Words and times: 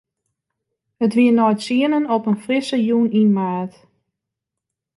It 1.05 1.15
wie 1.17 1.31
nei 1.37 1.55
tsienen 1.57 2.05
op 2.15 2.23
in 2.31 2.41
frisse 2.43 2.77
jûn 2.87 3.13
yn 3.21 3.29
maart. 3.37 3.73